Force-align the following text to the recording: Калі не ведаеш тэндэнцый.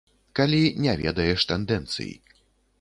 Калі 0.39 0.61
не 0.85 0.95
ведаеш 1.03 1.47
тэндэнцый. 1.53 2.11